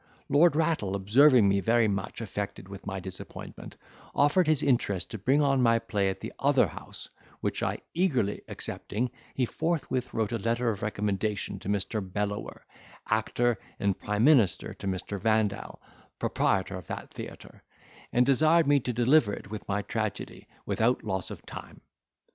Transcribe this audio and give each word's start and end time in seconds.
Lord 0.29 0.55
Rattle 0.55 0.95
observing 0.95 1.47
me 1.47 1.59
very 1.59 1.87
much 1.87 2.21
affected 2.21 2.67
with 2.67 2.87
my 2.87 2.99
disappointment, 2.99 3.75
offered 4.15 4.47
his 4.47 4.63
interest 4.63 5.11
to 5.11 5.19
bring 5.19 5.43
on 5.43 5.61
my 5.61 5.77
play 5.77 6.09
at 6.09 6.21
the 6.21 6.33
other 6.39 6.65
house, 6.65 7.07
which 7.41 7.61
I 7.61 7.77
eagerly 7.93 8.41
accepting, 8.47 9.11
he 9.35 9.45
forthwith 9.45 10.11
wrote 10.11 10.31
a 10.31 10.39
letter 10.39 10.71
of 10.71 10.81
recommendation 10.81 11.59
to 11.59 11.69
Mr. 11.69 12.01
Bellower, 12.01 12.65
actor 13.09 13.59
and 13.79 13.95
prime 13.95 14.23
minister 14.23 14.73
to 14.73 14.87
Mr. 14.87 15.19
Vandal, 15.19 15.79
proprietor 16.17 16.77
of 16.77 16.87
that 16.87 17.11
theatre, 17.11 17.61
and 18.11 18.25
desired 18.25 18.65
me 18.65 18.79
to 18.79 18.91
deliver 18.91 19.31
it 19.33 19.51
with 19.51 19.69
my 19.69 19.83
tragedy, 19.83 20.47
without 20.65 21.03
loss 21.03 21.29
of 21.29 21.45
time. 21.45 21.81